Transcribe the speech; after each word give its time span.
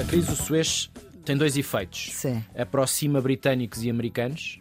A 0.00 0.04
crise 0.08 0.28
do 0.28 0.36
Suez 0.36 0.90
tem 1.24 1.36
dois 1.36 1.56
efeitos. 1.56 2.10
Sim. 2.12 2.42
Aproxima 2.56 3.20
britânicos 3.20 3.82
e 3.82 3.90
americanos. 3.90 4.58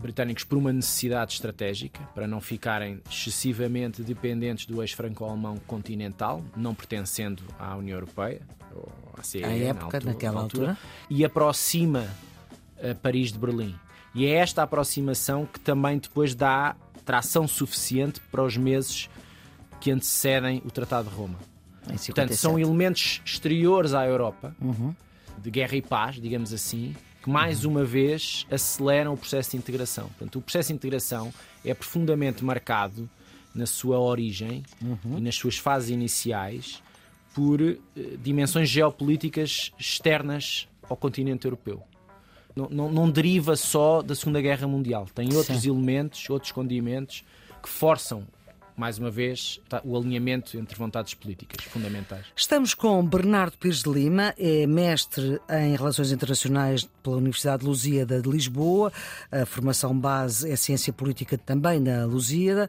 Britânicos 0.00 0.44
por 0.44 0.56
uma 0.56 0.72
necessidade 0.72 1.34
estratégica, 1.34 2.00
para 2.14 2.26
não 2.26 2.40
ficarem 2.40 3.02
excessivamente 3.10 4.02
dependentes 4.02 4.64
do 4.64 4.80
eixo 4.80 4.96
franco-alemão 4.96 5.58
continental, 5.66 6.42
não 6.56 6.74
pertencendo 6.74 7.42
à 7.58 7.76
União 7.76 7.96
Europeia, 7.98 8.40
ou 8.74 8.90
à 9.18 9.22
CE, 9.22 9.44
À 9.44 9.48
na 9.48 9.52
época, 9.52 9.84
altura- 9.98 10.04
naquela 10.06 10.34
na 10.36 10.40
altura. 10.40 10.78
E 11.10 11.22
aproxima 11.22 12.08
a 12.82 12.94
Paris 12.94 13.30
de 13.30 13.38
Berlim. 13.38 13.74
E 14.14 14.26
é 14.26 14.30
esta 14.34 14.62
aproximação 14.62 15.46
que 15.46 15.60
também 15.60 15.98
depois 15.98 16.34
dá 16.34 16.74
tração 17.04 17.46
suficiente 17.46 18.20
para 18.30 18.42
os 18.44 18.56
meses 18.56 19.08
que 19.80 19.90
antecedem 19.90 20.60
o 20.64 20.70
Tratado 20.70 21.08
de 21.08 21.14
Roma. 21.14 21.38
Portanto, 21.80 21.98
57. 21.98 22.36
são 22.36 22.58
elementos 22.58 23.22
exteriores 23.24 23.94
à 23.94 24.06
Europa, 24.06 24.54
Uhum. 24.60 24.94
de 25.38 25.50
guerra 25.50 25.74
e 25.76 25.82
paz, 25.82 26.16
digamos 26.20 26.52
assim, 26.52 26.94
que 27.22 27.30
mais 27.30 27.64
uma 27.64 27.84
vez 27.84 28.46
aceleram 28.50 29.14
o 29.14 29.16
processo 29.16 29.52
de 29.52 29.56
integração. 29.56 30.08
Portanto, 30.08 30.38
o 30.38 30.42
processo 30.42 30.68
de 30.68 30.74
integração 30.74 31.32
é 31.64 31.72
profundamente 31.72 32.44
marcado 32.44 33.08
na 33.54 33.66
sua 33.66 33.98
origem 33.98 34.62
Uhum. 34.82 35.18
e 35.18 35.20
nas 35.20 35.34
suas 35.36 35.56
fases 35.56 35.88
iniciais 35.90 36.82
por 37.34 37.60
eh, 37.62 37.76
dimensões 38.22 38.68
geopolíticas 38.68 39.72
externas 39.78 40.68
ao 40.88 40.96
continente 40.96 41.46
europeu. 41.46 41.82
Não, 42.54 42.68
não- 42.70 42.90
não 42.92 43.10
deriva 43.10 43.56
só 43.56 44.02
da 44.02 44.14
Segunda 44.14 44.40
Guerra 44.40 44.66
Mundial. 44.66 45.06
Tem 45.14 45.32
outros 45.34 45.64
elementos, 45.64 46.28
outros 46.30 46.52
condimentos 46.52 47.24
que 47.62 47.68
forçam, 47.68 48.24
mais 48.76 48.98
uma 48.98 49.10
vez, 49.10 49.60
tá, 49.68 49.80
o 49.84 49.96
alinhamento 49.96 50.56
entre 50.56 50.76
vontades 50.76 51.14
políticas 51.14 51.64
fundamentais. 51.64 52.26
Estamos 52.34 52.74
com 52.74 53.04
Bernardo 53.04 53.58
Pires 53.58 53.82
de 53.82 53.90
Lima, 53.90 54.34
é 54.38 54.66
mestre 54.66 55.40
em 55.48 55.76
Relações 55.76 56.12
Internacionais 56.12 56.88
pela 57.02 57.16
Universidade 57.16 57.62
de 57.62 57.66
Lusíada 57.68 58.20
de 58.20 58.28
Lisboa. 58.28 58.92
A 59.30 59.44
formação 59.44 59.98
base 59.98 60.50
é 60.50 60.56
Ciência 60.56 60.92
Política 60.92 61.36
também 61.36 61.80
na 61.80 62.04
Lusíada. 62.04 62.68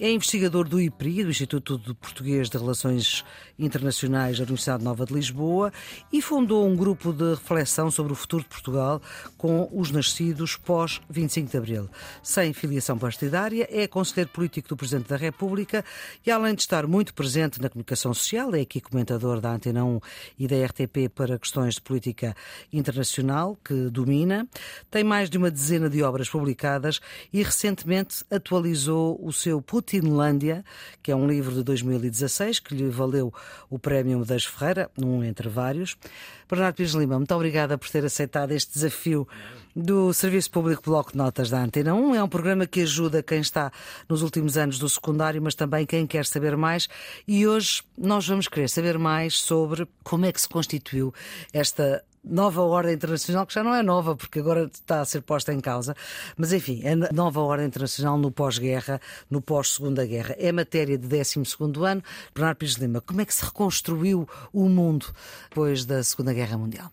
É 0.00 0.10
investigador 0.10 0.68
do 0.68 0.80
IPRI, 0.80 1.22
do 1.22 1.30
Instituto 1.30 1.78
de 1.78 1.94
Português 1.94 2.50
de 2.50 2.58
Relações 2.58 3.24
Internacionais 3.56 4.38
da 4.38 4.42
Universidade 4.42 4.82
Nova 4.82 5.06
de 5.06 5.14
Lisboa, 5.14 5.72
e 6.12 6.20
fundou 6.20 6.66
um 6.66 6.74
grupo 6.74 7.12
de 7.12 7.30
reflexão 7.30 7.92
sobre 7.92 8.12
o 8.12 8.16
futuro 8.16 8.42
de 8.42 8.48
Portugal 8.48 9.00
com 9.38 9.68
os 9.72 9.92
nascidos 9.92 10.56
pós-25 10.56 11.48
de 11.48 11.56
Abril. 11.56 11.88
Sem 12.24 12.52
filiação 12.52 12.98
partidária, 12.98 13.68
é 13.70 13.86
conselheiro 13.86 14.30
político 14.30 14.68
do 14.68 14.76
Presidente 14.76 15.08
da 15.08 15.16
República 15.16 15.43
e, 16.24 16.30
além 16.30 16.54
de 16.54 16.62
estar 16.62 16.86
muito 16.86 17.12
presente 17.12 17.60
na 17.60 17.68
comunicação 17.68 18.14
social, 18.14 18.54
é 18.54 18.60
aqui 18.60 18.80
comentador 18.80 19.40
da 19.40 19.52
Antena 19.52 19.84
1 19.84 20.00
e 20.38 20.46
da 20.46 20.56
RTP 20.64 21.08
para 21.14 21.38
questões 21.38 21.74
de 21.74 21.82
política 21.82 22.34
internacional, 22.72 23.58
que 23.64 23.90
domina. 23.90 24.48
Tem 24.90 25.04
mais 25.04 25.28
de 25.28 25.38
uma 25.38 25.50
dezena 25.50 25.90
de 25.90 26.02
obras 26.02 26.28
publicadas 26.28 27.00
e 27.32 27.42
recentemente 27.42 28.24
atualizou 28.30 29.18
o 29.22 29.32
seu 29.32 29.60
Putinlândia, 29.60 30.64
que 31.02 31.10
é 31.10 31.16
um 31.16 31.26
livro 31.26 31.54
de 31.54 31.62
2016 31.62 32.60
que 32.60 32.74
lhe 32.74 32.88
valeu 32.88 33.32
o 33.68 33.78
Prémio 33.78 34.18
Medeiros 34.18 34.46
Ferreira, 34.46 34.90
um 34.98 35.22
entre 35.22 35.48
vários. 35.48 35.96
Bernardo 36.48 36.76
Pires 36.76 36.92
Lima, 36.92 37.18
muito 37.18 37.34
obrigada 37.34 37.76
por 37.76 37.88
ter 37.88 38.04
aceitado 38.04 38.52
este 38.52 38.72
desafio 38.72 39.26
do 39.74 40.12
Serviço 40.12 40.50
Público 40.50 40.82
Bloco 40.84 41.12
de 41.12 41.18
Notas 41.18 41.50
da 41.50 41.62
Antena 41.62 41.94
1. 41.94 42.14
É 42.14 42.22
um 42.22 42.28
programa 42.28 42.66
que 42.66 42.82
ajuda 42.82 43.22
quem 43.22 43.40
está 43.40 43.72
nos 44.08 44.22
últimos 44.22 44.56
anos 44.56 44.78
do 44.78 44.88
secundário, 44.88 45.42
mas 45.42 45.54
também 45.54 45.84
quem 45.84 46.06
quer 46.06 46.24
saber 46.26 46.56
mais. 46.56 46.88
E 47.26 47.46
hoje 47.46 47.82
nós 47.96 48.26
vamos 48.26 48.46
querer 48.46 48.68
saber 48.68 48.98
mais 48.98 49.38
sobre 49.38 49.88
como 50.02 50.26
é 50.26 50.32
que 50.32 50.40
se 50.40 50.48
constituiu 50.48 51.12
esta 51.52 52.04
nova 52.24 52.62
ordem 52.62 52.94
internacional, 52.94 53.44
que 53.46 53.52
já 53.52 53.62
não 53.62 53.74
é 53.74 53.82
nova, 53.82 54.16
porque 54.16 54.38
agora 54.38 54.70
está 54.72 55.00
a 55.00 55.04
ser 55.04 55.20
posta 55.20 55.52
em 55.52 55.60
causa, 55.60 55.94
mas 56.36 56.52
enfim, 56.52 56.82
a 56.86 57.12
nova 57.12 57.40
ordem 57.40 57.66
internacional 57.66 58.16
no 58.16 58.30
pós-guerra, 58.30 59.00
no 59.30 59.42
pós-segunda 59.42 60.06
guerra. 60.06 60.34
É 60.38 60.50
matéria 60.50 60.96
de 60.96 61.06
12 61.06 61.40
ano. 61.84 62.02
Bernardo 62.34 62.58
Pires 62.58 62.74
Lima, 62.76 63.00
como 63.00 63.20
é 63.20 63.24
que 63.26 63.34
se 63.34 63.44
reconstruiu 63.44 64.26
o 64.52 64.68
mundo 64.68 65.06
depois 65.50 65.84
da 65.84 66.02
Segunda 66.02 66.32
Guerra 66.32 66.56
Mundial? 66.56 66.90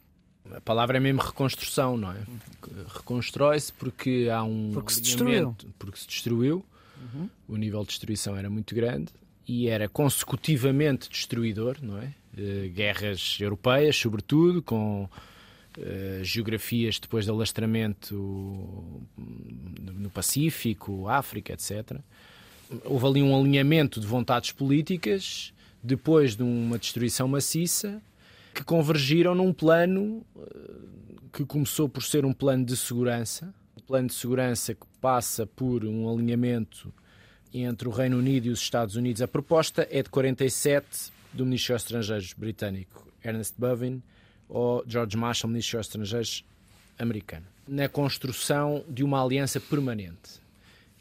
A 0.56 0.62
palavra 0.62 0.98
é 0.98 1.00
mesmo 1.00 1.22
reconstrução, 1.22 1.96
não 1.98 2.12
é? 2.12 2.18
Reconstrói-se 2.94 3.72
porque 3.74 4.30
há 4.32 4.44
um 4.44 4.72
Porque 4.74 4.94
se 4.94 5.02
alinhamento- 5.02 5.68
porque 5.80 6.00
se 6.00 6.08
destruiu. 6.08 6.66
O 7.48 7.58
nível 7.58 7.82
de 7.82 7.88
destruição 7.88 8.38
era 8.38 8.50
muito 8.50 8.74
grande 8.76 9.12
e 9.48 9.68
era 9.68 9.90
consecutivamente 9.90 11.10
destruidor, 11.10 11.78
não 11.82 11.98
é? 11.98 12.14
Eh, 12.38 12.70
guerras 12.74 13.38
europeias, 13.40 13.98
sobretudo, 13.98 14.62
com 14.62 15.10
eh, 15.78 16.20
geografias 16.24 17.00
depois 17.00 17.26
de 17.26 17.32
alastramento 17.32 18.16
no 19.18 20.10
Pacífico, 20.10 21.08
África, 21.08 21.54
etc. 21.54 21.98
Houve 22.86 23.06
ali 23.08 23.22
um 23.24 23.38
alinhamento 23.38 24.00
de 24.00 24.06
vontades 24.08 24.52
políticas 24.52 25.54
depois 25.84 26.36
de 26.36 26.44
uma 26.44 26.78
destruição 26.78 27.28
maciça 27.28 28.02
que 28.54 28.64
convergiram 28.64 29.34
num 29.36 29.54
plano 29.54 30.26
eh, 30.38 30.72
que 31.32 31.46
começou 31.46 31.88
por 31.88 32.04
ser 32.04 32.26
um 32.26 32.34
plano 32.34 32.66
de 32.66 32.76
segurança, 32.76 33.54
um 33.78 33.82
plano 33.82 34.08
de 34.08 34.14
segurança 34.14 34.74
que 34.74 34.86
passa 35.00 35.46
por 35.46 35.86
um 35.86 36.12
alinhamento 36.12 36.94
entre 37.54 37.88
o 37.88 37.92
Reino 37.92 38.18
Unido 38.18 38.48
e 38.48 38.50
os 38.50 38.60
Estados 38.60 38.96
Unidos. 38.96 39.22
A 39.22 39.28
proposta 39.28 39.88
é 39.90 40.02
de 40.04 40.10
47 40.10 41.12
do 41.34 41.46
Ministro 41.46 41.74
dos 41.76 41.84
Estrangeiros 41.84 42.34
britânico 42.34 43.08
Ernest 43.24 43.56
Bevin 43.58 44.02
ou 44.50 44.84
George 44.86 45.16
Marshall, 45.18 45.50
Ministro 45.50 45.80
dos 45.80 45.88
Estrangeiros 45.88 46.46
americano, 47.00 47.46
na 47.68 47.88
construção 47.88 48.84
de 48.88 49.04
uma 49.04 49.24
aliança 49.24 49.60
permanente 49.60 50.42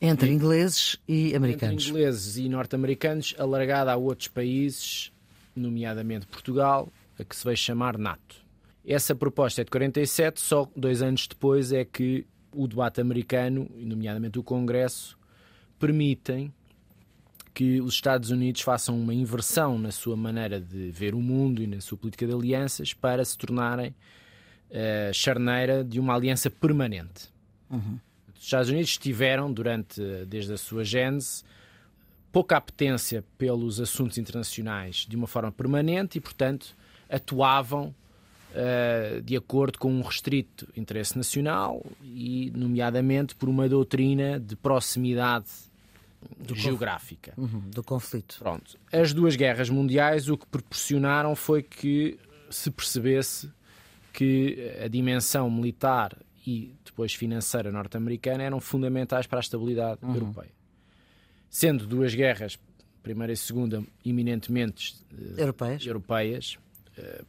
Entre 0.00 0.30
ingleses 0.30 0.96
e 1.06 1.26
entre 1.26 1.36
americanos. 1.36 1.88
ingleses 1.88 2.36
e 2.36 2.48
norte-americanos, 2.48 3.34
alargada 3.38 3.92
a 3.92 3.96
outros 3.96 4.28
países, 4.28 5.12
nomeadamente 5.54 6.26
Portugal, 6.26 6.88
que 7.24 7.36
se 7.36 7.44
vai 7.44 7.56
chamar 7.56 7.98
NATO. 7.98 8.36
Essa 8.84 9.14
proposta 9.14 9.60
é 9.60 9.64
de 9.64 9.70
47, 9.70 10.40
só 10.40 10.68
dois 10.74 11.02
anos 11.02 11.26
depois 11.26 11.72
é 11.72 11.84
que 11.84 12.26
o 12.52 12.66
debate 12.66 13.00
americano, 13.00 13.70
nomeadamente 13.76 14.38
o 14.38 14.42
Congresso, 14.42 15.18
permitem 15.78 16.52
que 17.52 17.80
os 17.80 17.94
Estados 17.94 18.30
Unidos 18.30 18.62
façam 18.62 18.98
uma 18.98 19.12
inversão 19.12 19.78
na 19.78 19.92
sua 19.92 20.16
maneira 20.16 20.60
de 20.60 20.90
ver 20.90 21.14
o 21.14 21.20
mundo 21.20 21.62
e 21.62 21.66
na 21.66 21.80
sua 21.80 21.98
política 21.98 22.26
de 22.26 22.32
alianças 22.32 22.94
para 22.94 23.24
se 23.24 23.36
tornarem 23.36 23.94
a 24.72 25.12
charneira 25.12 25.84
de 25.84 25.98
uma 26.00 26.14
aliança 26.14 26.48
permanente. 26.48 27.28
Os 28.34 28.44
Estados 28.44 28.70
Unidos 28.70 28.96
tiveram, 28.96 29.52
durante, 29.52 30.00
desde 30.26 30.52
a 30.52 30.56
sua 30.56 30.84
gênese, 30.84 31.42
pouca 32.32 32.56
apetência 32.56 33.24
pelos 33.36 33.80
assuntos 33.80 34.16
internacionais 34.16 35.06
de 35.08 35.16
uma 35.16 35.26
forma 35.26 35.52
permanente 35.52 36.18
e, 36.18 36.20
portanto, 36.20 36.74
atuavam 37.10 37.94
eh, 38.54 39.20
de 39.24 39.36
acordo 39.36 39.78
com 39.78 39.92
um 39.92 40.02
restrito 40.02 40.68
interesse 40.76 41.16
nacional 41.16 41.84
e, 42.02 42.52
nomeadamente, 42.54 43.34
por 43.34 43.48
uma 43.48 43.68
doutrina 43.68 44.40
de 44.40 44.56
proximidade 44.56 45.48
geográfica. 46.54 47.32
Uhum, 47.36 47.62
do 47.70 47.82
conflito. 47.82 48.36
Pronto. 48.38 48.76
As 48.92 49.12
duas 49.12 49.36
guerras 49.36 49.70
mundiais 49.70 50.28
o 50.28 50.36
que 50.36 50.46
proporcionaram 50.46 51.34
foi 51.36 51.62
que 51.62 52.18
se 52.50 52.70
percebesse 52.70 53.50
que 54.12 54.76
a 54.82 54.88
dimensão 54.88 55.50
militar 55.50 56.16
e 56.46 56.74
depois 56.84 57.14
financeira 57.14 57.70
norte-americana 57.70 58.42
eram 58.42 58.60
fundamentais 58.60 59.26
para 59.26 59.38
a 59.38 59.40
estabilidade 59.40 60.00
europeia. 60.02 60.50
Sendo 61.48 61.86
duas 61.86 62.14
guerras, 62.14 62.58
primeira 63.02 63.32
e 63.32 63.36
segunda, 63.36 63.82
eminentemente 64.04 64.96
eh, 65.12 65.40
Europeias. 65.42 65.86
europeias, 65.86 66.58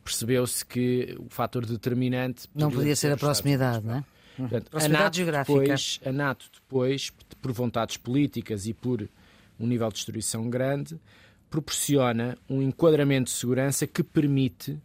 percebeu-se 0.03 0.65
que 0.65 1.15
o 1.19 1.27
fator 1.29 1.65
determinante 1.65 2.47
Não 2.55 2.69
podia 2.71 2.95
ser 2.95 3.07
a 3.07 3.11
os 3.11 3.15
Estados 3.17 3.39
proximidade, 3.41 3.85
não 3.85 3.95
é? 3.95 4.03
Portanto, 4.37 4.67
a 4.67 4.69
Proximidade 4.69 5.03
NATO, 5.03 5.15
geográfica. 5.17 5.59
depois, 5.59 5.99
a 6.05 6.11
NATO 6.11 6.45
depois, 6.53 7.11
por 7.41 7.51
vontades 7.51 7.97
políticas 7.97 8.65
e 8.65 8.73
por 8.73 9.07
um 9.59 9.67
nível 9.67 9.87
de 9.89 9.95
destruição 9.95 10.49
grande, 10.49 10.97
proporciona 11.49 12.37
um 12.49 12.61
enquadramento 12.61 13.25
de 13.31 13.37
segurança 13.37 13.85
que 13.85 14.01
permite 14.03 14.77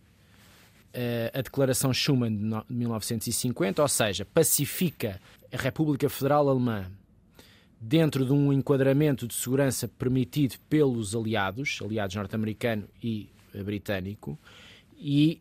eh, 0.92 1.30
a 1.34 1.40
Declaração 1.42 1.92
Schuman 1.92 2.30
de 2.34 2.42
no- 2.42 2.64
de 2.68 2.74
1950, 2.74 3.82
ou 3.82 3.88
seja, 3.88 4.24
pacifica 4.24 5.20
a 5.52 5.56
República 5.56 6.08
Federal 6.08 6.48
Alemã 6.48 6.86
dentro 7.80 8.24
de 8.24 8.32
um 8.32 8.52
enquadramento 8.52 9.28
de 9.28 9.34
segurança 9.34 9.86
permitido 9.86 10.56
pelos 10.68 11.14
aliados, 11.14 11.78
aliados 11.84 12.16
norte-americano 12.16 12.84
e 13.02 13.28
eh, 13.54 13.62
britânico, 13.62 14.38
e 14.98 15.40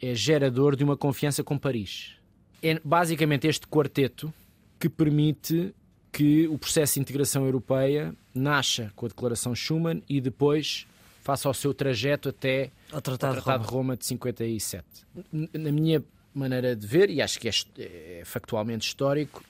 é 0.00 0.14
gerador 0.14 0.76
de 0.76 0.84
uma 0.84 0.96
confiança 0.96 1.44
com 1.44 1.58
Paris. 1.58 2.16
É 2.62 2.80
basicamente 2.84 3.46
este 3.46 3.66
quarteto 3.66 4.32
que 4.78 4.88
permite 4.88 5.74
que 6.10 6.46
o 6.48 6.58
processo 6.58 6.94
de 6.94 7.00
integração 7.00 7.44
europeia 7.44 8.14
nasça 8.34 8.92
com 8.94 9.06
a 9.06 9.08
Declaração 9.08 9.54
Schuman 9.54 10.02
e 10.08 10.20
depois 10.20 10.86
faça 11.22 11.48
o 11.48 11.54
seu 11.54 11.72
trajeto 11.72 12.28
até 12.28 12.70
o 12.92 13.00
Tratado, 13.00 13.38
o 13.38 13.42
Tratado 13.42 13.64
de, 13.64 13.70
Roma. 13.70 13.78
Roma 13.78 13.96
de 13.96 14.04
57. 14.06 14.84
Na 15.32 15.70
minha 15.70 16.04
maneira 16.34 16.74
de 16.74 16.86
ver, 16.86 17.10
e 17.10 17.22
acho 17.22 17.38
que 17.38 17.48
é, 17.48 17.52
é 17.78 18.22
factualmente 18.24 18.86
histórico, 18.86 19.44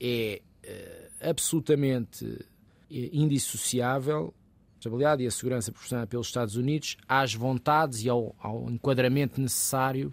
é 0.00 0.40
uh, 0.64 1.28
absolutamente 1.30 2.24
eh, 2.90 3.10
indissociável 3.12 4.34
estabilidade 4.80 5.22
e 5.22 5.26
a 5.26 5.30
segurança 5.30 5.70
proporcionada 5.70 6.06
pelos 6.06 6.26
Estados 6.26 6.56
Unidos 6.56 6.96
às 7.06 7.34
vontades 7.34 8.02
e 8.02 8.08
ao, 8.08 8.34
ao 8.40 8.68
enquadramento 8.70 9.40
necessário 9.40 10.12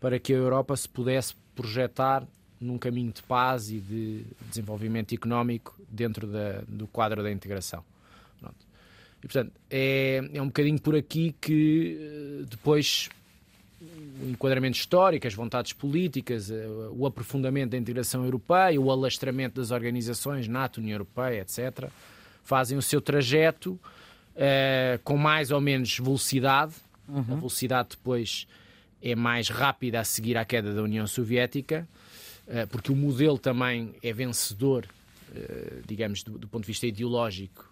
para 0.00 0.18
que 0.18 0.32
a 0.32 0.36
Europa 0.36 0.76
se 0.76 0.88
pudesse 0.88 1.34
projetar 1.54 2.26
num 2.60 2.78
caminho 2.78 3.12
de 3.12 3.22
paz 3.22 3.70
e 3.70 3.78
de 3.78 4.24
desenvolvimento 4.48 5.14
económico 5.14 5.78
dentro 5.88 6.26
da, 6.26 6.62
do 6.66 6.86
quadro 6.86 7.22
da 7.22 7.30
integração. 7.30 7.84
Pronto. 8.40 8.56
E, 9.18 9.26
portanto, 9.26 9.52
é, 9.70 10.28
é 10.32 10.42
um 10.42 10.46
bocadinho 10.46 10.80
por 10.80 10.96
aqui 10.96 11.34
que 11.40 11.98
eh, 12.00 12.44
depois 12.48 13.08
o 13.80 14.28
enquadramento 14.30 14.76
histórico, 14.76 15.26
as 15.26 15.34
vontades 15.34 15.72
políticas, 15.72 16.50
eh, 16.50 16.66
o 16.92 17.06
aprofundamento 17.06 17.70
da 17.70 17.78
integração 17.78 18.24
europeia, 18.24 18.80
o 18.80 18.90
alastramento 18.90 19.60
das 19.60 19.70
organizações, 19.70 20.48
NATO, 20.48 20.78
União 20.78 20.94
Europeia, 20.94 21.40
etc., 21.40 21.88
fazem 22.42 22.76
o 22.76 22.82
seu 22.82 23.00
trajeto 23.00 23.72
uh, 23.72 24.98
com 25.04 25.16
mais 25.16 25.50
ou 25.50 25.60
menos 25.60 25.98
velocidade. 25.98 26.74
Uhum. 27.08 27.18
A 27.18 27.34
velocidade 27.34 27.90
depois 27.90 28.46
é 29.00 29.14
mais 29.14 29.48
rápida 29.48 30.00
a 30.00 30.04
seguir 30.04 30.36
à 30.36 30.44
queda 30.44 30.72
da 30.72 30.82
União 30.82 31.06
Soviética, 31.06 31.88
uh, 32.46 32.66
porque 32.68 32.92
o 32.92 32.96
modelo 32.96 33.38
também 33.38 33.94
é 34.02 34.12
vencedor, 34.12 34.86
uh, 35.30 35.82
digamos, 35.86 36.22
do, 36.22 36.38
do 36.38 36.48
ponto 36.48 36.62
de 36.62 36.68
vista 36.68 36.86
ideológico 36.86 37.70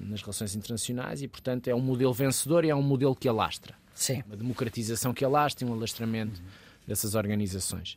nas 0.00 0.20
relações 0.20 0.54
internacionais 0.54 1.22
e, 1.22 1.28
portanto, 1.28 1.68
é 1.68 1.74
um 1.74 1.80
modelo 1.80 2.12
vencedor 2.12 2.64
e 2.64 2.70
é 2.70 2.74
um 2.74 2.82
modelo 2.82 3.16
que 3.16 3.28
alastra. 3.28 3.74
Sim. 3.94 4.22
Uma 4.26 4.36
democratização 4.36 5.14
que 5.14 5.24
alastra 5.24 5.66
e 5.66 5.70
um 5.70 5.72
alastramento 5.72 6.40
uhum. 6.40 6.46
dessas 6.86 7.14
organizações. 7.14 7.96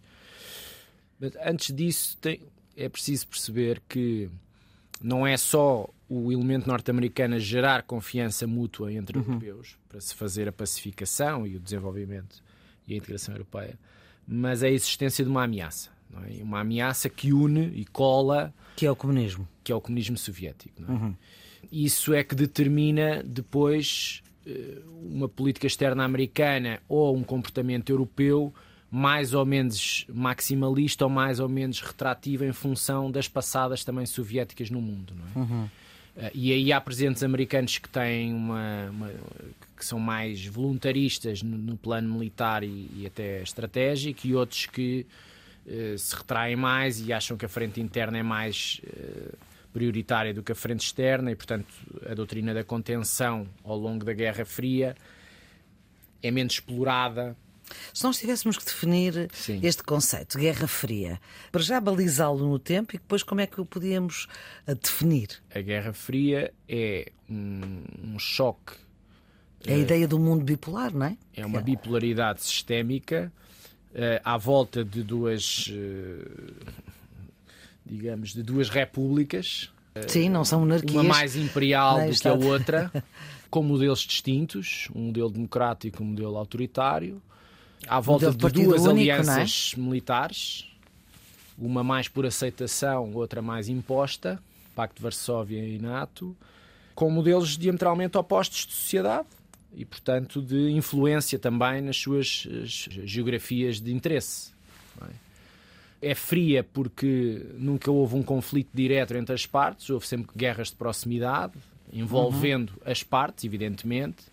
Mas 1.20 1.36
antes 1.38 1.74
disso, 1.74 2.18
tem, 2.18 2.42
é 2.76 2.90
preciso 2.90 3.28
perceber 3.28 3.82
que 3.88 4.30
não 5.02 5.26
é 5.26 5.38
só 5.38 5.90
o 6.08 6.32
elemento 6.32 6.68
norte-americano 6.68 7.36
a 7.36 7.40
gerar 7.40 7.84
confiança 7.84 8.46
mútua 8.46 8.94
entre 8.94 9.18
uhum. 9.18 9.26
europeus 9.26 9.78
para 9.90 10.00
se 10.00 10.14
fazer 10.14 10.48
a 10.48 10.52
pacificação 10.52 11.46
e 11.48 11.56
o 11.56 11.60
desenvolvimento 11.60 12.44
e 12.88 12.94
a 12.94 12.98
integração 12.98 13.34
europeia, 13.34 13.78
mas 14.28 14.64
é 14.64 14.68
a 14.68 14.72
existência 14.72 15.24
de 15.24 15.30
uma 15.30 15.44
ameaça. 15.44 15.90
É? 16.30 16.44
Uma 16.44 16.62
ameaça 16.62 17.10
que 17.10 17.34
une 17.34 17.72
e 17.76 17.86
cola. 17.86 18.54
Que 18.76 18.86
é 18.86 18.92
o 18.92 18.96
comunismo. 18.96 19.48
Que 19.64 19.72
é 19.72 19.76
o 19.76 19.82
comunismo 19.82 20.18
soviético. 20.18 20.84
É? 20.84 20.92
Uhum. 20.92 21.16
Isso 21.72 22.14
é 22.14 22.24
que 22.24 22.36
determina 22.36 23.24
depois 23.24 24.22
eh, 24.46 24.82
uma 25.02 25.28
política 25.28 25.66
externa 25.66 26.04
americana 26.04 26.80
ou 26.88 27.16
um 27.16 27.24
comportamento 27.24 27.90
europeu 27.90 28.54
mais 28.92 29.34
ou 29.34 29.46
menos 29.46 30.06
maximalista 30.14 31.06
ou 31.06 31.10
mais 31.10 31.40
ou 31.40 31.50
menos 31.50 31.82
retrativo 31.82 32.46
em 32.46 32.54
função 32.54 33.12
das 33.12 33.28
passadas 33.28 33.84
também 33.84 34.06
soviéticas 34.06 34.70
no 34.70 34.82
mundo. 34.82 35.14
Não 35.16 35.26
é? 35.26 35.46
Uhum. 35.46 35.70
Eh, 36.16 36.32
e 36.34 36.54
aí 36.54 36.72
há 36.72 36.80
presidentes 36.80 37.24
americanos 37.24 37.78
que 37.78 37.90
têm 37.90 38.34
uma, 38.34 38.90
uma 38.90 39.12
que 39.76 39.86
são 39.86 40.00
mais 40.00 40.46
voluntaristas 40.46 41.42
no, 41.44 41.58
no 41.58 41.78
plano 41.78 42.14
militar 42.14 42.64
e, 42.64 42.90
e, 42.96 43.04
até 43.06 43.42
estratégico, 43.42 44.26
e 44.26 44.34
outros 44.34 44.66
que 44.66 45.06
uh, 45.66 45.98
se 45.98 46.16
retraem 46.16 46.56
mais 46.56 47.06
e 47.06 47.12
acham 47.12 47.36
que 47.36 47.46
a 47.46 47.50
frente 47.50 47.82
interna 47.82 48.18
é 48.18 48.24
mais 48.24 48.80
uh, 48.86 49.38
prioritária 49.74 50.34
do 50.34 50.42
que 50.42 50.54
a 50.54 50.56
frente 50.56 50.86
externa, 50.86 51.32
e 51.32 51.36
portanto 51.36 51.68
a 52.10 52.14
doutrina 52.14 52.54
da 52.54 52.64
contenção 52.64 53.46
ao 53.62 53.78
longo 53.78 54.06
da 54.06 54.14
Guerra 54.14 54.46
Fria 54.46 54.96
é 56.24 56.32
menos 56.32 56.54
explorada 56.54 57.36
se 57.94 58.04
nós 58.04 58.18
tivéssemos 58.18 58.58
que 58.58 58.66
definir 58.66 59.30
Sim. 59.34 59.60
este 59.64 59.84
conceito, 59.84 60.38
Guerra 60.38 60.68
Fria, 60.68 61.20
para 61.52 61.62
já 61.62 61.80
balizá-lo 61.80 62.48
no 62.48 62.60
tempo 62.60 62.96
e 62.96 63.00
depois 63.00 63.24
como 63.24 63.42
é 63.42 63.48
que 63.48 63.60
o 63.60 63.66
podíamos 63.66 64.28
eh, 64.68 64.76
definir? 64.76 65.30
A 65.54 65.62
Guerra 65.62 65.94
Fria 65.94 66.54
é 66.68 67.12
um, 67.30 67.84
um 68.04 68.20
choque. 68.20 68.74
É 69.66 69.74
a 69.74 69.78
uh, 69.78 69.80
ideia 69.80 70.08
do 70.08 70.20
mundo 70.20 70.44
bipolar, 70.44 70.94
não 70.94 71.08
é? 71.08 71.18
É 71.34 71.46
uma 71.46 71.62
bipolaridade 71.62 72.44
sistémica 72.44 73.32
uh, 73.92 74.22
à 74.24 74.38
volta 74.38 74.84
de 74.84 75.02
duas, 75.02 75.68
uh, 75.68 76.56
digamos, 77.86 78.34
de 78.34 78.44
duas 78.44 78.70
repúblicas. 78.70 79.72
Sim, 80.08 80.30
não 80.30 80.44
são 80.44 80.60
monarquias. 80.60 80.94
Uma 80.94 81.04
mais 81.04 81.36
imperial 81.36 82.06
do 82.06 82.14
que 82.14 82.28
a 82.28 82.34
outra, 82.34 82.92
com 83.50 83.64
modelos 83.64 84.02
distintos, 84.02 84.90
um 84.94 85.04
modelo 85.04 85.30
democrático 85.30 86.04
e 86.04 86.06
um 86.06 86.10
modelo 86.10 86.38
autoritário 86.38 87.22
à 87.88 88.00
volta 88.00 88.32
de 88.32 88.38
duas 88.38 88.84
único, 88.84 88.88
é? 88.88 89.12
alianças 89.12 89.74
é? 89.76 89.80
militares, 89.80 90.66
uma 91.58 91.84
mais 91.84 92.08
por 92.08 92.26
aceitação, 92.26 93.12
outra 93.14 93.42
mais 93.42 93.70
imposta, 93.70 94.40
Pacto 94.76 94.98
de 94.98 95.04
Varsóvia 95.04 95.66
e 95.66 95.80
NATO, 95.80 96.36
com 96.94 97.10
modelos 97.10 97.58
diametralmente 97.58 98.18
opostos 98.18 98.66
de 98.66 98.74
sociedade 98.74 99.28
e, 99.74 99.86
portanto, 99.86 100.42
de 100.42 100.72
influência 100.72 101.38
também 101.38 101.82
nas 101.82 101.98
suas 101.98 102.48
geografias 103.04 103.80
de 103.80 103.94
interesse. 103.94 104.54
É? 105.02 105.26
é 106.12 106.16
fria 106.16 106.64
porque 106.64 107.46
nunca 107.58 107.90
houve 107.90 108.16
um 108.16 108.24
conflito 108.24 108.70
direto 108.74 109.16
entre 109.16 109.34
as 109.34 109.46
partes, 109.46 109.90
houve 109.90 110.06
sempre 110.06 110.32
guerras 110.36 110.70
de 110.70 110.76
proximidade, 110.76 111.54
envolvendo 111.92 112.72
uhum. 112.72 112.92
as 112.92 113.02
partes, 113.04 113.44
evidentemente, 113.44 114.24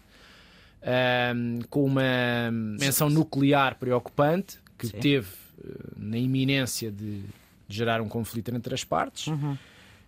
um, 0.82 1.60
com 1.70 1.84
uma 1.84 2.50
menção 2.50 3.08
nuclear 3.08 3.76
preocupante 3.76 4.58
que 4.76 4.88
Sim. 4.88 4.98
teve 4.98 5.28
uh, 5.58 5.92
na 5.96 6.18
iminência 6.18 6.90
de, 6.90 7.20
de, 7.20 7.26
gerar 7.68 8.00
um 8.00 8.08
conflito 8.08 8.54
entre 8.54 8.74
as 8.74 8.84
partes. 8.84 9.28
Uhum. 9.28 9.56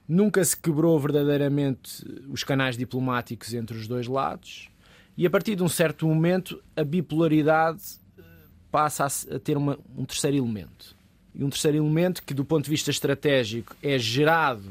Nunca 0.06 0.44
se 0.44 0.56
quebrou 0.56 0.98
verdadeiramente 0.98 2.04
os 2.28 2.44
canais 2.44 2.76
diplomáticos 2.76 3.54
entre 3.54 3.76
os 3.76 3.86
dois 3.86 4.06
lados. 4.06 4.68
E 5.16 5.26
a 5.26 5.30
partir 5.30 5.54
de 5.54 5.62
um 5.62 5.68
certo 5.68 6.06
momento, 6.06 6.62
a 6.76 6.84
bipolaridade 6.84 7.82
eh, 8.18 8.22
passa 8.70 9.04
a, 9.04 9.36
a 9.36 9.38
ter 9.38 9.56
uma, 9.56 9.78
um 9.96 10.04
terceiro 10.04 10.36
elemento. 10.36 10.94
E 11.34 11.42
um 11.42 11.48
terceiro 11.48 11.78
elemento 11.78 12.22
que, 12.22 12.34
do 12.34 12.44
ponto 12.44 12.64
de 12.64 12.70
vista 12.70 12.90
estratégico, 12.90 13.74
é 13.82 13.96
gerado 13.98 14.70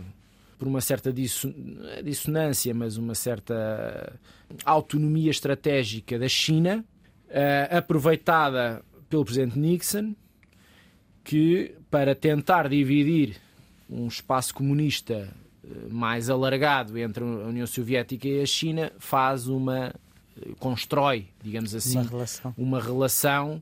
por 0.64 0.70
uma 0.70 0.80
certa 0.80 1.12
dissonância, 1.12 2.74
mas 2.74 2.96
uma 2.96 3.14
certa 3.14 4.18
autonomia 4.64 5.30
estratégica 5.30 6.18
da 6.18 6.30
China, 6.30 6.86
uh, 7.28 7.78
aproveitada 7.78 8.82
pelo 9.10 9.26
presidente 9.26 9.60
Nixon, 9.60 10.16
que 11.22 11.76
para 11.92 12.16
tentar 12.16 12.70
dividir 12.70 13.36
um 13.90 14.08
espaço 14.08 14.54
comunista 14.54 15.36
eh, 15.66 15.68
mais 15.90 16.30
alargado 16.30 16.98
entre 16.98 17.24
a 17.24 17.28
União 17.28 17.68
Soviética 17.68 18.28
e 18.28 18.42
a 18.42 18.46
China 18.46 18.92
faz 18.98 19.48
uma 19.48 19.94
eh, 20.38 20.52
constrói, 20.60 21.28
digamos 21.44 21.76
assim, 21.76 21.98
uma 21.98 22.10
relação, 22.10 22.54
uma 22.58 22.82
relação 22.82 23.62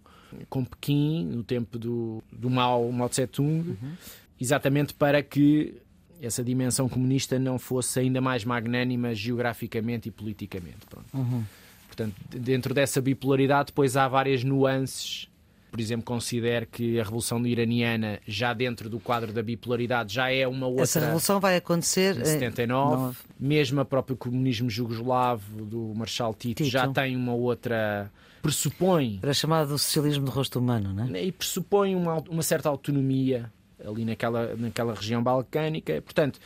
com 0.49 0.63
Pequim 0.63 1.25
no 1.25 1.43
tempo 1.43 1.79
do, 1.79 2.23
do 2.31 2.49
Mao, 2.49 2.91
Mao 2.91 3.09
Tse 3.09 3.25
Tung, 3.25 3.69
uhum. 3.69 3.93
exatamente 4.39 4.93
para 4.93 5.23
que 5.23 5.81
essa 6.21 6.43
dimensão 6.43 6.87
comunista 6.87 7.39
não 7.39 7.57
fosse 7.57 7.99
ainda 7.99 8.21
mais 8.21 8.45
magnânima 8.45 9.13
geograficamente 9.15 10.09
e 10.09 10.11
politicamente. 10.11 10.77
Uhum. 11.13 11.43
Portanto, 11.87 12.15
dentro 12.29 12.73
dessa 12.73 13.01
bipolaridade, 13.01 13.67
depois 13.67 13.97
há 13.97 14.07
várias 14.07 14.43
nuances. 14.43 15.27
Por 15.69 15.79
exemplo, 15.79 16.05
considero 16.05 16.67
que 16.67 16.99
a 16.99 17.03
Revolução 17.03 17.45
Iraniana, 17.45 18.19
já 18.27 18.53
dentro 18.53 18.89
do 18.89 18.99
quadro 18.99 19.31
da 19.31 19.41
bipolaridade, 19.41 20.13
já 20.13 20.29
é 20.29 20.45
uma 20.45 20.67
outra. 20.67 20.83
Essa 20.83 20.99
revolução 20.99 21.39
vai 21.39 21.55
acontecer 21.55 22.19
em 22.19 22.25
79. 22.25 23.11
Em... 23.39 23.47
Mesmo 23.47 23.79
a 23.79 23.85
próprio 23.85 24.17
comunismo 24.17 24.69
jugoslavo 24.69 25.65
do 25.65 25.93
Marshal 25.95 26.33
Tito, 26.33 26.63
Tito, 26.63 26.69
já 26.69 26.87
tem 26.89 27.15
uma 27.15 27.33
outra. 27.33 28.11
Pressupõe. 28.41 29.19
Era 29.21 29.33
chamado 29.33 29.77
socialismo 29.77 30.25
do 30.25 30.31
rosto 30.31 30.59
humano, 30.59 30.93
não 30.93 31.15
é? 31.15 31.23
E 31.23 31.31
pressupõe 31.31 31.95
uma, 31.95 32.15
uma 32.29 32.41
certa 32.41 32.67
autonomia 32.67 33.51
ali 33.85 34.05
naquela, 34.05 34.55
naquela 34.55 34.93
região 34.93 35.21
balcânica. 35.21 36.01
Portanto, 36.01 36.39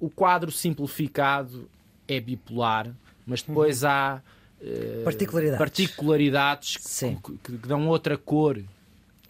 o 0.00 0.10
quadro 0.10 0.50
simplificado 0.50 1.68
é 2.06 2.20
bipolar, 2.20 2.90
mas 3.26 3.42
depois 3.42 3.82
uhum. 3.82 3.88
há 3.88 4.22
uh, 4.60 5.04
particularidades, 5.04 5.58
particularidades 5.58 6.76
que, 6.76 7.16
que, 7.44 7.58
que, 7.58 7.68
dão 7.68 7.86
outra 7.88 8.16
cor 8.16 8.60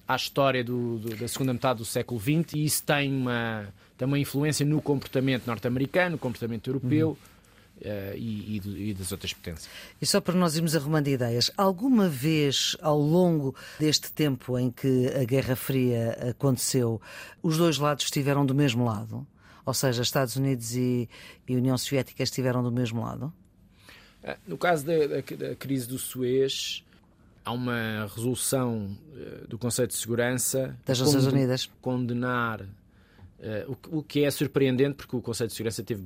à 0.06 0.16
história 0.16 0.64
do, 0.64 0.99
do, 0.99 1.16
da 1.16 1.28
segunda 1.28 1.52
metade 1.52 1.78
do 1.78 1.85
século 1.85 2.20
XX 2.20 2.54
e 2.54 2.64
isso 2.64 2.82
tem 2.82 3.12
uma, 3.12 3.68
tem 3.97 4.06
uma 4.06 4.18
influência 4.18 4.64
no 4.64 4.80
comportamento 4.80 5.47
norte-americano, 5.47 6.12
no 6.12 6.18
comportamento 6.18 6.68
europeu. 6.68 7.11
Uhum 7.11 7.38
Uh, 7.78 8.16
e, 8.16 8.61
e, 8.90 8.94
das 8.94 9.12
outras 9.12 9.32
potências. 9.32 9.68
E 10.02 10.06
só 10.06 10.20
para 10.20 10.35
nós 10.35 10.56
irmos 10.56 10.75
arrumando 10.75 11.06
ideias, 11.06 11.49
alguma 11.56 12.08
vez 12.08 12.76
ao 12.82 13.00
longo 13.00 13.54
deste 13.78 14.11
tempo 14.11 14.58
em 14.58 14.68
que 14.68 15.06
a 15.14 15.23
Guerra 15.23 15.54
Fria 15.54 16.11
aconteceu, 16.28 17.00
os 17.40 17.56
dois 17.56 17.78
lados 17.78 18.02
estiveram 18.04 18.44
do 18.44 18.52
mesmo 18.52 18.85
lado? 18.85 19.25
Ou 19.64 19.73
seja, 19.73 20.02
Estados 20.02 20.35
Unidos 20.35 20.75
e, 20.75 21.08
e 21.47 21.54
União 21.54 21.78
Soviética 21.78 22.20
estiveram 22.20 22.64
do 22.64 22.73
mesmo 22.73 23.00
lado? 23.00 23.32
Ah, 24.25 24.37
no 24.44 24.58
caso 24.58 24.85
da, 24.85 25.06
da, 25.06 25.20
da 25.20 25.54
crise 25.54 25.87
do 25.87 26.00
Suez, 26.00 26.82
há 27.44 27.52
uma 27.52 28.11
resolução 28.12 28.99
uh, 29.12 29.47
do 29.47 29.56
Conselho 29.56 29.87
de 29.87 29.94
Segurança 29.94 30.76
das 30.85 30.99
Nações 30.99 31.26
Unidas 31.26 31.70
condenar 31.80 32.66
o, 33.92 34.02
que 34.02 34.25
é 34.25 34.30
surpreendente 34.32 34.97
porque 34.97 35.14
o 35.14 35.23
Conselho 35.23 35.47
de 35.47 35.54
Segurança 35.54 35.80
teve 35.85 36.02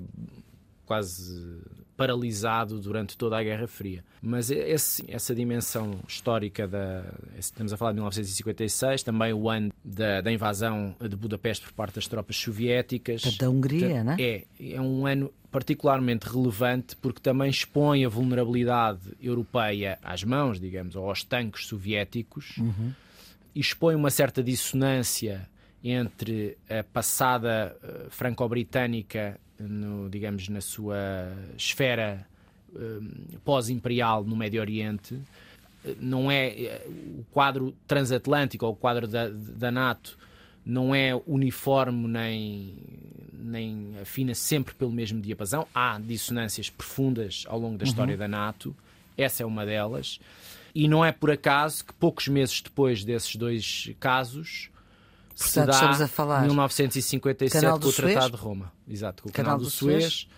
quase 0.92 1.62
paralisado 1.96 2.78
durante 2.78 3.16
toda 3.16 3.38
a 3.38 3.42
Guerra 3.42 3.66
Fria. 3.66 4.04
Mas 4.20 4.50
esse, 4.50 5.02
essa 5.11 5.34
dimensão 5.34 6.00
histórica 6.06 6.68
da. 6.68 7.02
Estamos 7.38 7.72
a 7.72 7.78
falar 7.78 7.92
de 7.92 7.96
1956, 7.96 9.02
também 9.02 9.32
o 9.32 9.49
ano 9.49 9.72
da, 9.82 10.20
da 10.20 10.30
invasão 10.30 10.94
de 11.00 11.16
Budapeste 11.16 11.64
por 11.64 11.72
parte 11.72 11.94
das 11.94 12.06
tropas 12.06 12.37
soviéticas. 12.37 13.22
Da 13.38 13.49
Hungria, 13.49 14.04
não 14.04 14.12
é? 14.12 14.16
É, 14.20 14.44
é 14.61 14.80
um 14.80 15.06
ano 15.06 15.32
particularmente 15.50 16.28
relevante 16.28 16.94
porque 16.96 17.20
também 17.20 17.49
expõe 17.49 18.04
a 18.04 18.08
vulnerabilidade 18.08 19.00
europeia 19.20 19.99
às 20.02 20.22
mãos, 20.25 20.61
digamos, 20.61 20.94
ou 20.94 21.08
aos 21.08 21.25
tanques 21.25 21.66
soviéticos 21.66 22.58
uhum. 22.58 22.92
e 23.54 23.61
expõe 23.61 23.94
uma 23.94 24.11
certa 24.11 24.42
dissonância 24.42 25.49
entre 25.84 26.56
a 26.68 26.82
passada 26.84 27.76
uh, 27.82 28.10
franco-britânica 28.10 29.38
digamos, 30.10 30.48
na 30.48 30.60
sua 30.60 31.32
esfera 31.56 32.26
um, 32.74 33.38
pós-imperial 33.44 34.24
no 34.24 34.36
Médio 34.36 34.60
Oriente, 34.60 35.18
não 36.00 36.30
é 36.30 36.48
eh, 36.48 36.86
o 37.18 37.24
quadro 37.32 37.74
transatlântico 37.88 38.64
ou 38.64 38.72
o 38.72 38.76
quadro 38.76 39.08
da, 39.08 39.28
da 39.28 39.70
NATO 39.70 40.16
não 40.64 40.94
é 40.94 41.12
uniforme 41.26 42.06
nem, 42.06 42.74
nem 43.32 43.98
afina 44.00 44.32
sempre 44.32 44.74
pelo 44.74 44.92
mesmo 44.92 45.20
diapasão. 45.20 45.66
Há 45.74 45.98
dissonâncias 45.98 46.70
profundas 46.70 47.44
ao 47.48 47.58
longo 47.58 47.76
da 47.76 47.84
história 47.84 48.12
uhum. 48.12 48.18
da 48.18 48.28
NATO, 48.28 48.76
essa 49.18 49.42
é 49.42 49.46
uma 49.46 49.66
delas. 49.66 50.20
E 50.72 50.86
não 50.86 51.04
é 51.04 51.10
por 51.10 51.32
acaso 51.32 51.84
que 51.84 51.92
poucos 51.94 52.28
meses 52.28 52.60
depois 52.60 53.02
desses 53.02 53.34
dois 53.34 53.90
casos 53.98 54.70
Portanto, 55.42 55.66
dá 55.66 55.72
estamos 55.72 56.00
a 56.00 56.08
falar 56.08 56.42
1957 56.42 57.66
com 57.66 57.88
o 57.88 57.92
Tratado 57.92 58.37
de 58.37 58.42
Roma. 58.42 58.72
Exato, 58.88 59.22
com 59.22 59.28
o 59.28 59.32
Canal, 59.32 59.52
Canal 59.52 59.58
do, 59.58 59.64
do 59.64 59.70
Suez, 59.70 60.04
Suez. 60.04 60.28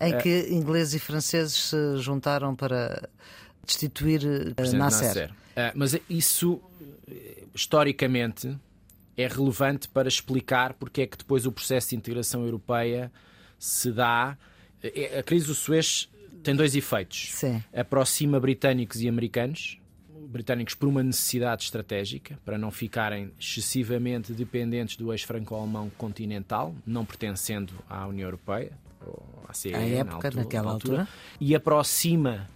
Em 0.00 0.12
é... 0.12 0.20
que 0.20 0.48
ingleses 0.50 0.94
e 0.94 0.98
franceses 0.98 1.54
se 1.54 1.96
juntaram 1.98 2.54
para 2.54 3.08
destituir 3.64 4.22
uh, 4.24 4.76
Nasser. 4.76 4.76
Nasser. 4.76 5.30
Uh, 5.30 5.72
mas 5.74 5.98
isso, 6.08 6.60
historicamente, 7.54 8.56
é 9.16 9.26
relevante 9.26 9.88
para 9.88 10.08
explicar 10.08 10.74
porque 10.74 11.02
é 11.02 11.06
que 11.06 11.16
depois 11.16 11.46
o 11.46 11.52
processo 11.52 11.90
de 11.90 11.96
integração 11.96 12.44
europeia 12.44 13.10
se 13.58 13.90
dá. 13.90 14.36
A 15.18 15.22
crise 15.22 15.46
do 15.46 15.54
Suez 15.54 16.08
tem 16.42 16.54
dois 16.54 16.76
efeitos. 16.76 17.30
Sim. 17.32 17.62
Aproxima 17.74 18.38
britânicos 18.38 19.00
e 19.00 19.08
americanos, 19.08 19.78
britânicos 20.26 20.74
por 20.74 20.88
uma 20.88 21.02
necessidade 21.02 21.64
estratégica, 21.64 22.38
para 22.44 22.58
não 22.58 22.70
ficarem 22.70 23.30
excessivamente 23.38 24.32
dependentes 24.32 24.96
do 24.96 25.12
eixo 25.12 25.26
franco-alemão 25.26 25.90
continental, 25.96 26.74
não 26.86 27.04
pertencendo 27.04 27.72
à 27.88 28.06
União 28.06 28.26
Europeia, 28.26 28.72
ou 29.06 29.22
à 29.48 29.54
CE, 29.54 29.74
à 29.74 29.80
época, 29.80 30.04
na 30.04 30.14
altura, 30.14 30.34
naquela 30.36 30.70
altura, 30.70 31.00
altura, 31.00 31.16
e 31.40 31.54
aproxima 31.54 32.48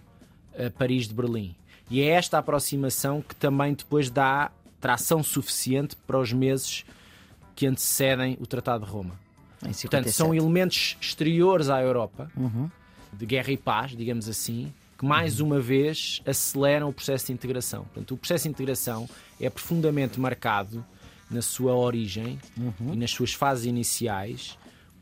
a 0.57 0.69
Paris 0.69 1.07
de 1.07 1.13
Berlim. 1.13 1.55
E 1.89 2.01
é 2.01 2.07
esta 2.07 2.37
aproximação 2.37 3.21
que 3.21 3.35
também 3.35 3.73
depois 3.73 4.09
dá 4.09 4.51
tração 4.79 5.21
suficiente 5.21 5.95
para 5.95 6.19
os 6.19 6.33
meses 6.33 6.85
que 7.55 7.67
antecedem 7.67 8.37
o 8.39 8.47
Tratado 8.47 8.85
de 8.85 8.91
Roma. 8.91 9.19
Portanto, 9.61 10.11
são 10.11 10.33
elementos 10.33 10.97
exteriores 10.99 11.69
à 11.69 11.81
Europa, 11.81 12.31
uhum. 12.35 12.69
de 13.13 13.25
guerra 13.25 13.51
e 13.51 13.57
paz, 13.57 13.95
digamos 13.95 14.27
assim, 14.27 14.73
que 15.01 15.05
mais 15.07 15.39
uma 15.39 15.59
vez 15.59 16.21
aceleram 16.27 16.87
o 16.87 16.93
processo 16.93 17.25
de 17.25 17.33
integração. 17.33 17.85
Portanto, 17.85 18.13
o 18.13 18.17
processo 18.17 18.43
de 18.43 18.49
integração 18.49 19.09
é 19.39 19.49
profundamente 19.49 20.19
marcado 20.19 20.85
na 21.27 21.41
sua 21.41 21.75
origem 21.75 22.37
uhum. 22.55 22.93
e 22.93 22.95
nas 22.95 23.09
suas 23.09 23.33
fases 23.33 23.65
iniciais 23.65 24.59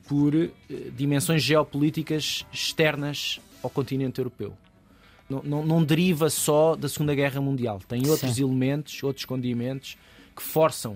por 0.07 0.33
eh, 0.33 0.49
dimensões 0.95 1.43
geopolíticas 1.43 2.45
externas 2.49 3.41
ao 3.61 3.69
continente 3.69 4.19
europeu. 4.19 4.57
Não, 5.29 5.43
não, 5.43 5.65
não, 5.65 5.83
deriva 5.83 6.29
só 6.29 6.77
da 6.77 6.87
Segunda 6.87 7.13
Guerra 7.13 7.41
Mundial. 7.41 7.81
Tem 7.85 8.07
outros 8.07 8.35
Sim. 8.35 8.43
elementos, 8.43 9.03
outros 9.03 9.25
condimentos 9.25 9.97
que 10.33 10.41
forçam 10.41 10.95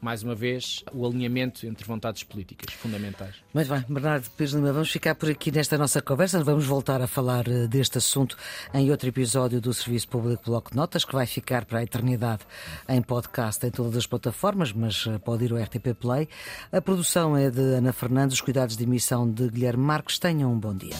mais 0.00 0.22
uma 0.22 0.34
vez, 0.34 0.84
o 0.92 1.06
alinhamento 1.06 1.66
entre 1.66 1.84
vontades 1.86 2.22
políticas 2.22 2.72
fundamentais. 2.74 3.34
Muito 3.52 3.68
bem, 3.68 3.84
Bernardo 3.88 4.30
Pires 4.30 4.52
Lima, 4.52 4.72
vamos 4.72 4.90
ficar 4.90 5.14
por 5.14 5.30
aqui 5.30 5.50
nesta 5.50 5.76
nossa 5.76 6.00
conversa. 6.00 6.42
Vamos 6.42 6.64
voltar 6.64 7.00
a 7.02 7.06
falar 7.06 7.46
eh, 7.48 7.66
deste 7.66 7.98
assunto 7.98 8.36
em 8.72 8.90
outro 8.90 9.08
episódio 9.08 9.60
do 9.60 9.72
Serviço 9.74 10.08
Público 10.08 10.44
Bloco 10.46 10.70
de 10.70 10.76
Notas, 10.76 11.04
que 11.04 11.12
vai 11.12 11.26
ficar 11.26 11.64
para 11.64 11.80
a 11.80 11.82
eternidade 11.82 12.42
em 12.88 13.02
podcast 13.02 13.66
em 13.66 13.70
todas 13.70 13.96
as 13.96 14.06
plataformas, 14.06 14.72
mas 14.72 15.06
eh, 15.06 15.18
pode 15.18 15.44
ir 15.44 15.52
ao 15.52 15.58
RTP 15.58 15.94
Play. 15.98 16.28
A 16.72 16.80
produção 16.80 17.36
é 17.36 17.50
de 17.50 17.60
Ana 17.60 17.92
Fernandes, 17.92 18.36
os 18.36 18.40
cuidados 18.40 18.76
de 18.76 18.84
emissão 18.84 19.30
de 19.30 19.48
Guilherme 19.48 19.82
Marques. 19.82 20.18
Tenham 20.18 20.52
um 20.52 20.58
bom 20.58 20.74
dia. 20.74 20.96